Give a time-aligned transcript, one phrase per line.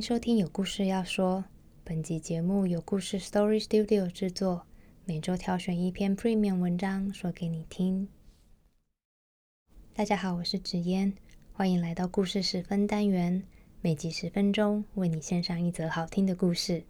[0.00, 1.44] 收听有故事要说。
[1.84, 4.64] 本集节目有故事 Story Studio 制作，
[5.04, 8.08] 每周挑选一篇 Premium 文章说给你听。
[9.92, 11.12] 大家好，我是紫嫣，
[11.52, 13.42] 欢迎来到故事十分单元，
[13.82, 16.84] 每集十分钟为你献上一则好听的故事。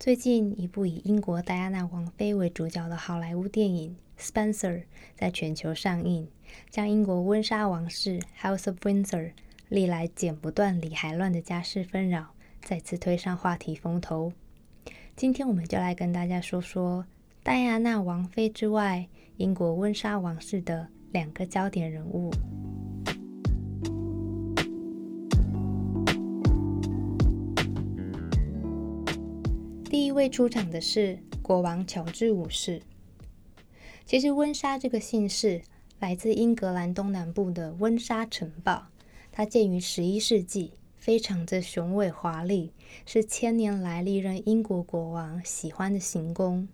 [0.00, 4.78] 最近，一部以英国戴安娜王妃为主角的好莱坞电影《Spencer》
[5.14, 6.28] 在全球上映，
[6.68, 9.32] 将英国温莎王室 House of Windsor。
[9.68, 12.28] 历来剪不断、理还乱的家事纷扰，
[12.62, 14.32] 再次推上话题风头。
[15.14, 17.04] 今天我们就来跟大家说说
[17.42, 22.30] 戴安娜王妃之外，英国温莎王室的两个焦点人物。
[29.84, 32.80] 第一位出场的是国王乔治五世。
[34.06, 35.60] 其实温莎这个姓氏
[35.98, 38.86] 来自英格兰东南部的温莎城堡。
[39.38, 42.72] 它建于十一世纪，非常的雄伟华丽，
[43.06, 46.66] 是千年来历任英国国王喜欢的行宫。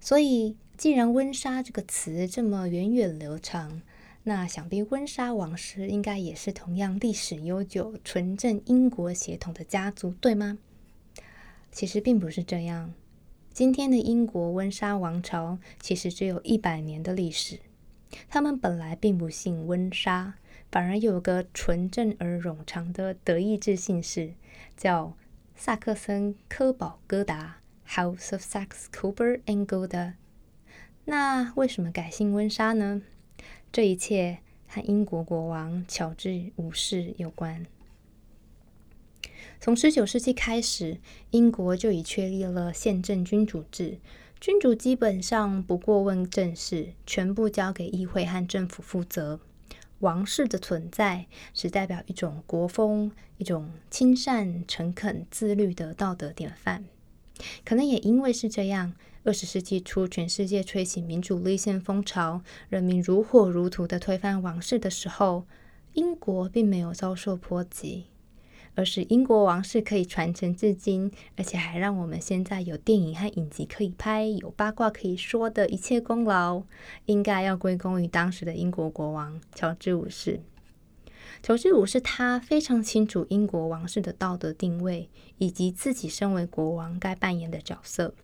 [0.00, 3.82] 所以，既然温莎这个词这么源远流长，
[4.24, 10.58] 那想必温莎王室应该也是同样历史悠久、纯正英国血统的家族，对吗？
[11.70, 12.92] 其实并不是这样。
[13.52, 17.60] 今天的英国温莎王朝其实只有一百年的历史，
[18.28, 20.34] 他们本来并不姓温莎。
[20.70, 24.34] 反而有个纯正而冗长的德意志姓氏，
[24.76, 25.16] 叫
[25.56, 30.12] 萨克森科堡哥达 （House of Saxe-Coburg and Gotha）。
[31.06, 33.02] 那为什么改姓温莎呢？
[33.72, 37.66] 这一切和英国国王乔治五世有关。
[39.58, 40.98] 从十九世纪开始，
[41.30, 43.98] 英国就已确立了宪政君主制，
[44.40, 49.40] 君主基本上不过问政事，全部交给议会和政府负责。
[50.00, 56.84] 王室的存在是代表一种国风，一种亲善、诚恳、自律的道德典范。
[57.64, 58.94] 可能也因为是这样，
[59.24, 65.46] 二十世纪初全世界吹起民主立宪风潮，人民如火如荼的推翻王室的时候，
[65.94, 68.09] 英国并没有遭受波及。
[68.80, 76.62] 而是英国王室可以传承至今，而且还让我们现在有电影和影集可以拍，有八卦可以说的一切功劳，
[77.04, 80.40] 应该要归功于当时的英国国王乔治五世。
[81.42, 88.14] 乔治五世他非常清楚英国王室的道德定位，以及自己身为国王该扮演的角色。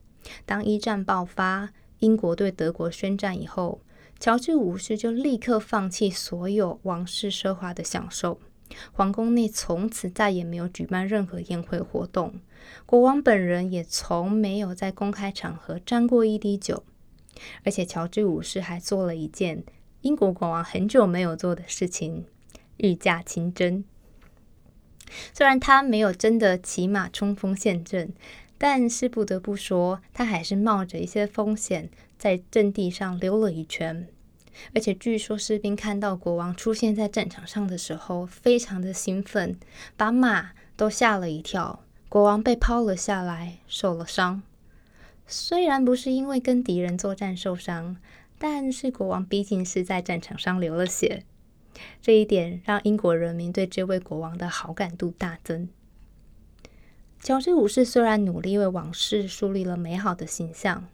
[0.46, 1.68] 当一战爆发，
[1.98, 3.82] 英国对德国宣战以后，
[4.18, 8.40] 乔治五世就立刻放弃所有王室奢华的享受。
[8.92, 12.40] 皇宫内从此再也没有举办任何宴会活动，
[12.84, 16.84] 国王本人也从没有在公开场合沾过一滴酒。
[17.64, 19.62] 而且，乔治五世还做了一件
[20.00, 22.24] 英国国王很久没有做的事情——
[22.78, 23.84] 御驾亲征。
[25.32, 28.12] 虽然他没有真的骑马冲锋陷阵，
[28.58, 34.08] 但是不得不说，他还是冒着一些风险，在阵地上溜了一圈。
[34.74, 39.58] 而且据说士兵看到国王出现在战场上的时候，非常的兴奋，
[39.96, 41.82] 把马都吓了一跳。
[42.08, 44.42] 国王被抛了下来，受了伤。
[45.26, 47.96] 虽然不是因为跟敌人作战受伤，
[48.38, 51.24] 但是国王毕竟是在战场上流了血。
[52.00, 55.68] 这一点让英国人民对这位国王的好感度大增。
[57.20, 60.86] 乔治五世虽然努力为王室树立了美好的形象。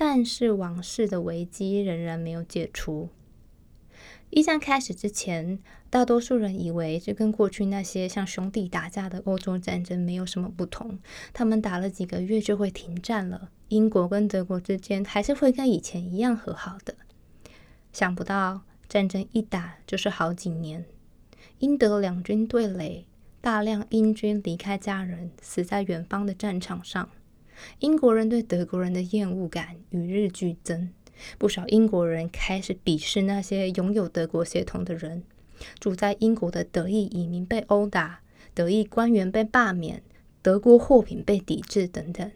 [0.00, 3.08] 但是王室的危机仍然没有解除。
[4.30, 5.58] 一战开始之前，
[5.90, 11.00] 大多数人以为这跟过去那些像兄弟打架的欧洲战争没有什么不同，
[11.32, 16.94] 他们打了几个月就会停战了，英国跟德国之间还是会跟以前一样和好的。
[17.92, 20.84] 想不到战争一打就是好几年，
[21.58, 23.04] 英德两军对垒，
[23.40, 27.10] 大量英军离开家人，死在远方的战场上。
[27.80, 30.90] 英国人对德国人的厌恶感与日俱增，
[31.38, 35.22] 不少英国人开始鄙视那些拥有德国血统的人。
[35.80, 38.20] 住在英国的德裔移民被殴打，
[38.54, 40.02] 德裔官员被罢免，
[40.40, 42.30] 德国货品被抵制等等。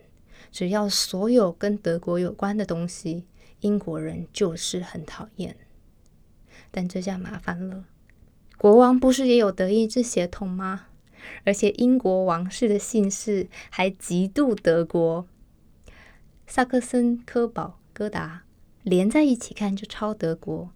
[0.51, 3.25] 只要所有跟德国有关的东西，
[3.61, 5.57] 英国人就是很讨厌。
[6.73, 7.85] 但这下麻烦了，
[8.59, 10.89] 国王不是也有德意志血统吗？
[11.45, 15.27] 而且英国王室的姓氏还极度德国，
[16.47, 18.45] 萨克森科堡哥达
[18.83, 20.71] 连在一起看就超德国，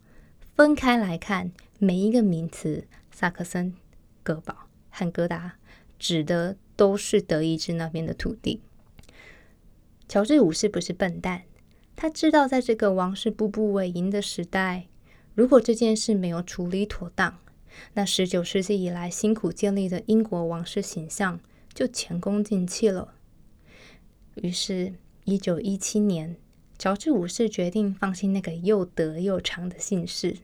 [0.54, 3.74] 分开来看每一个名词萨克森、
[4.22, 5.56] 哥堡和哥达
[5.98, 8.60] 指的都是德意志那边的土地。
[10.08, 11.42] 乔治五世不是笨蛋，
[11.96, 14.86] 他知道在这个王室步步为营的时代，
[15.34, 17.38] 如果这件事没有处理妥当。
[17.94, 21.40] 那十九世纪以来辛苦建立的英国王室形象
[21.72, 23.14] 就前功尽弃了。
[24.34, 24.94] 于是，
[25.24, 26.36] 一九一七年，
[26.78, 30.36] 乔治五世决定放弃那个又德又长的姓氏，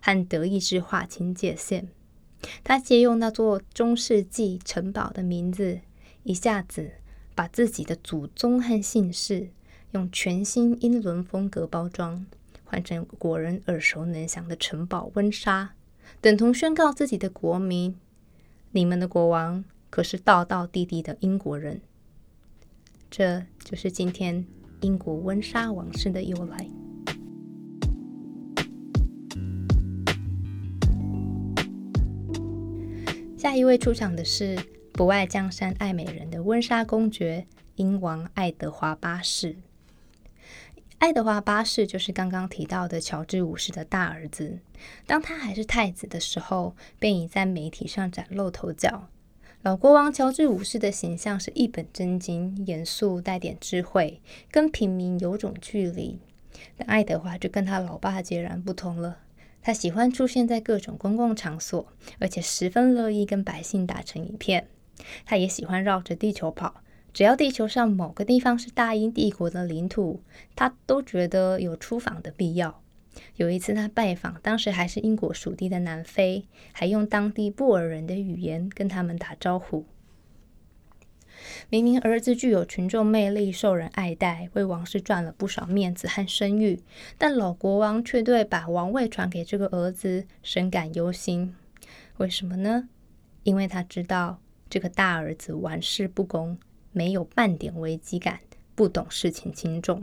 [0.00, 1.88] 和德意志划清界限。
[2.62, 5.80] 他借用那座中世纪城堡的名字，
[6.22, 6.92] 一下子
[7.34, 9.48] 把自己的祖宗和姓氏
[9.92, 12.26] 用全新英伦风格包装，
[12.64, 15.74] 换成国人耳熟能详的城堡温莎，
[16.20, 17.94] 等同宣告自己的国民：
[18.72, 21.80] 你们的国王可是道道地地的英国人。
[23.10, 24.44] 这就是今天
[24.80, 26.68] 英国温莎王室的由来。
[33.36, 34.58] 下一位出场的是
[34.92, 37.46] 不爱江山爱美人的温莎公爵
[37.76, 39.56] 英王爱德华八世。
[40.98, 44.58] 爱德华八世就是刚刚提到的乔治五世的大儿子。
[45.06, 49.06] 当他还是太子的时候，便已在媒体上崭露头角。
[49.62, 56.18] 老国王乔治五世的形象是一本正经、严肃、带点智慧，跟平民有种距离。
[56.76, 59.18] 但爱德华就跟他老爸截然不同了，
[59.62, 64.68] 他喜欢出现在各种公共场所，而且十分乐意跟百姓打成一片。
[65.24, 66.82] 他也喜欢绕着地球跑，
[67.12, 70.22] 只要地球上某个地方是大英帝国的领土，
[70.54, 72.82] 他都觉得有出访的必要。
[73.36, 79.84] 有一次，他拜访当时还是英国属地的南非，还用当地布尔人的语言跟他们打招呼。
[81.68, 86.80] 明明儿子具有群众魅力，受人爱戴，为王室赚了不少面子和声誉，
[87.16, 91.54] 但老国王却对把王位传给这个儿子深感忧心。
[92.18, 92.88] 为什么呢？
[93.44, 96.58] 因为他知道这个大儿子玩世不恭，
[96.98, 98.40] 没有半点危机感，
[98.74, 100.02] 不懂事情轻重，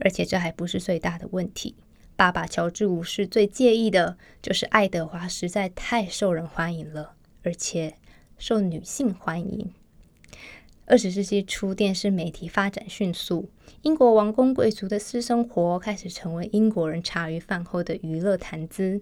[0.00, 1.76] 而且这还不是最大的问题。
[2.16, 7.14] 爸爸乔治五世最介意的就是爱德华实在太受人欢迎了，
[7.44, 7.94] 而且
[8.36, 9.70] 受女性欢迎。
[10.86, 13.48] 二十世纪初，电视媒体发展迅速，
[13.82, 19.00] 英国王公贵族的私生活开始成为英国人茶余饭后的娱乐谈资，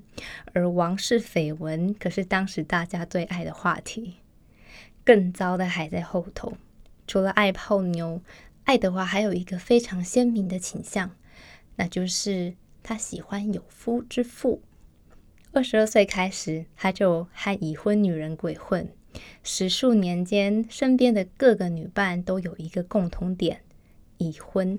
[0.53, 4.17] 而王室绯闻可是当时大家最爱的话题。
[5.05, 6.55] 更糟的还在后头，
[7.07, 8.21] 除了爱泡妞，
[8.65, 11.11] 爱德华还有一个非常鲜明的倾向，
[11.77, 12.55] 那就是。
[12.87, 14.61] 他喜欢有夫之妇。
[15.53, 18.87] 二十二岁开始，他就和已婚女人鬼混。
[19.43, 23.63] 十数年间，身边的各个女伴都有一个共同点：
[24.19, 24.79] 已婚。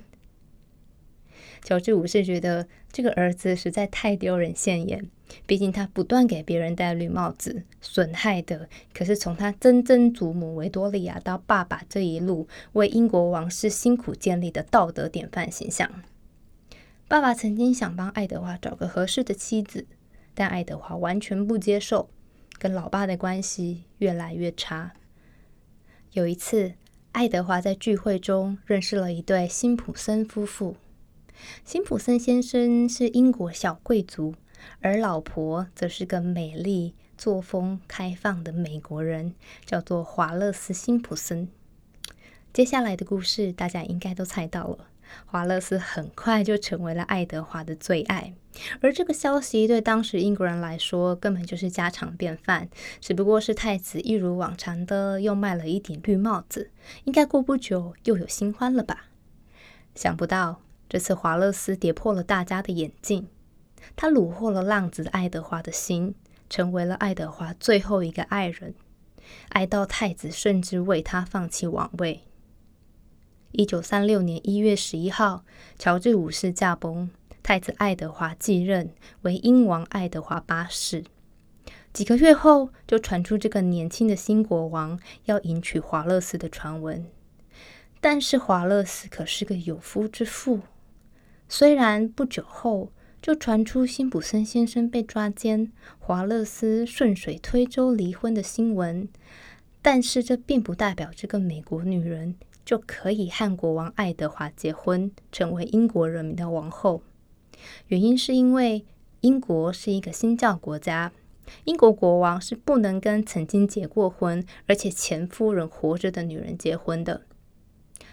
[1.64, 5.10] 乔治五世觉得这个儿子实在太丢人现眼，
[5.46, 15.90] 毕竟他不断给别人戴绿帽子，损害的可是从他曾曾祖母维多利亚到爸爸这一路为英国王室辛苦建立的道德典范形象。
[17.08, 19.86] 爸爸曾经想帮爱德华找个合适的妻子，
[20.34, 22.10] 但爱德华完全不接受，
[22.58, 24.94] 跟老爸的关系越来越差。
[26.14, 26.74] 有一次，
[27.12, 30.78] 爱德华在聚会中认识了一对辛普森夫妇。
[31.64, 34.34] 辛普森先生是英国小贵族，
[34.82, 39.34] 而老婆则是个美丽、作风开放的美国人，
[39.66, 41.48] 叫做华勒斯·辛普森。
[42.54, 44.88] 接下来的故事，大家应该都猜到了。
[45.28, 48.34] 华勒斯很快就成为了爱德华的最爱，
[48.82, 52.70] 而这个消息对当时英国人来说根本就是家常便饭，
[53.00, 56.72] 只不过是太子一如往常的又卖了一顶绿帽子，
[57.04, 59.06] 应该过不久又有新欢了吧？
[59.94, 63.28] 想不到这次华勒斯跌破了大家的眼镜，
[63.96, 66.16] 他虏获了浪子爱德华的心，
[66.50, 68.76] 成为了爱德华最后一个爱人，
[69.50, 72.22] 爱到太子甚至为他放弃王位。
[73.52, 75.46] 一九三六年一月十一号，
[75.80, 77.10] 乔治五世驾崩，
[77.42, 81.06] 太子爱德华继任为英王爱德华八世。
[81.94, 87.06] 几个月后，就传出这个年轻的新国王要迎娶华勒斯的传闻。
[88.02, 90.60] 但是华勒斯可是个有夫之妇。
[91.48, 92.92] 虽然不久后
[93.26, 99.10] 就传出辛普森先生被抓奸，华勒斯顺水推舟离婚的新闻，
[99.82, 102.36] 但是这并不代表这个美国女人。
[102.64, 107.02] 就可以和国王爱德华结婚，成为英国人民的王后。
[107.88, 108.86] 原因是因为
[109.22, 111.12] 英国是一个新教国家，
[111.64, 117.24] 英国国王是不能跟曾经结过婚而且前夫人活着的女人结婚的。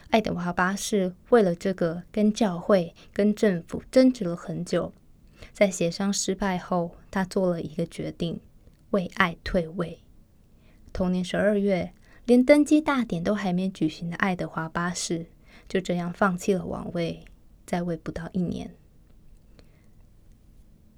[0.09, 4.93] 爱德华八世为了这个跟教会、跟政府争执了很久，
[5.53, 8.41] 在协商失败后，他做了一个决定：
[8.91, 10.01] 为爱退位。
[10.93, 11.93] 同年十二月。
[12.25, 15.27] 连登基大典都还没举行的爱德华八世
[15.69, 17.25] 就这样放弃了王位，
[17.67, 18.71] 在位不到一年。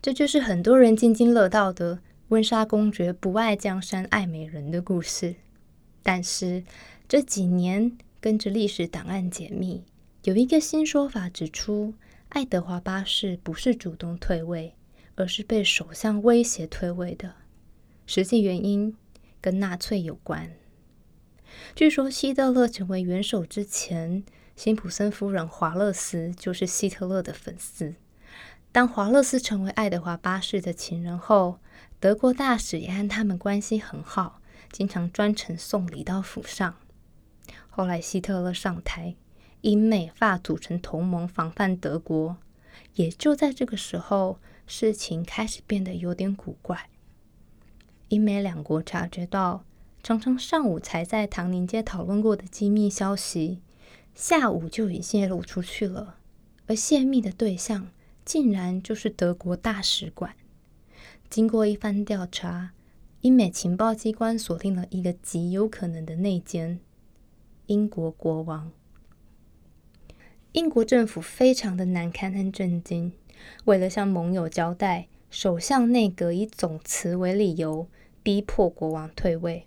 [0.03, 5.37] 这就是很多人津津乐道的温莎公爵不爱江山爱美人的故事。
[6.03, 6.63] 但是，
[7.09, 9.83] 这几年跟着历史档案解密，
[10.25, 11.95] 有一个新说法指出，
[12.35, 14.75] 爱德华八世不是主动退位，
[15.15, 17.37] 而是被首相威胁退位的。
[18.07, 18.97] 实际原因
[19.41, 20.51] 跟纳粹有关。
[21.77, 24.25] 据说希特勒成为元首之前，
[24.57, 27.95] 辛普森夫人华勒斯就是希特勒的粉丝。
[28.73, 31.61] 当华勒斯成为爱德华八世的情人后，
[32.01, 36.75] 德国大使也和他们关系很好，经常专程送礼到府上。
[37.71, 39.15] 后来希特勒上台，
[39.65, 42.37] 英美法组成同盟防范德国。
[42.97, 46.91] 也就在这个时候，事情开始变得有点古怪。
[48.09, 49.65] 英美两国察觉到，
[50.03, 53.61] 常常上午才在唐宁街讨论过的机密消息，
[54.15, 56.19] 下午就已泄露出去了，
[56.67, 57.89] 而泄密的对象。
[58.23, 60.35] 竟然就是德国大使馆。
[61.31, 62.73] 经过一番调查，
[63.23, 66.81] 英美情报机关锁定了一个极有可能的内奸——
[67.67, 68.71] 英国国王。
[70.55, 73.11] 英国政府非常的难堪和震惊，
[73.65, 77.89] 为了向盟友交代，首相内阁以总辞为理由，
[78.23, 79.67] 逼迫国王退位。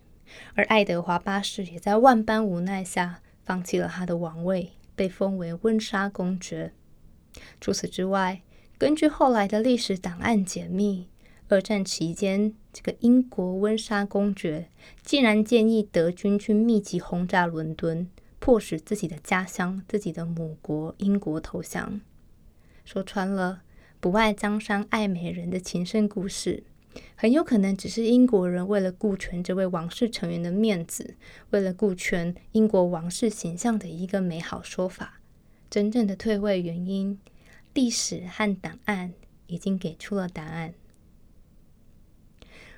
[0.55, 6.71] 而爱德华八世也在万般无奈下，放弃了他的王位，被封为温莎公爵。
[7.59, 8.41] 除此之外，
[8.77, 11.09] 根据后来的历史档案解密，
[11.49, 14.69] 二战期间，这个英国温莎公爵
[15.03, 18.09] 竟然建议德军去密集轰炸伦敦，
[18.47, 21.99] 迫使自己的家乡、自己的母国英国投降。
[22.85, 23.63] 说穿了，
[23.99, 26.63] 不爱江山爱美人的情深故事，
[27.15, 31.17] 很有可能只是英国人为了顾全这位王室成员的面子，
[31.49, 35.19] 为了顾全英国王室形象的一个美好说法。
[35.69, 37.19] 真正的退位原因。
[37.73, 39.13] 历史和档案
[39.47, 40.73] 已经给出了答案。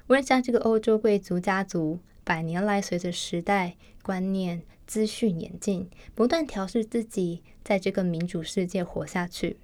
[0.07, 9.58] 温莎这个欧洲贵族家族，百年来随着时代、观念、资讯演进，不断调试自己，在这个民主世界活下去。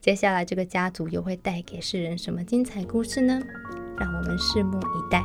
[0.00, 3.40] 接下来，这个家族又会带给世人什么精彩故事呢？
[3.96, 5.24] 让我们拭目以待。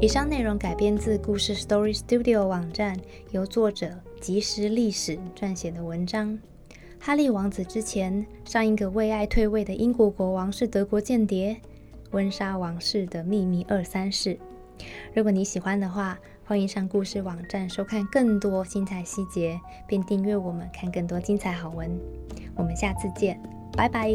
[0.00, 2.96] 以上内容改编自故事 Story Studio 网站，
[3.32, 6.38] 由作者即时历史撰写的文章。
[6.98, 11.56] 哈利王子之前上一个为爱退位的英国国王是德国间谍，
[12.10, 14.38] 温莎王室的秘密二三世。
[15.14, 21.90] 如果你喜欢的话，欢迎上故事网站收看更多精彩细节，并订阅我们看更多精彩好文。
[22.54, 23.40] 我们下次见，
[23.72, 24.10] 拜拜。